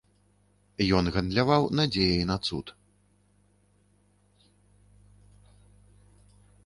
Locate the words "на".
2.31-2.37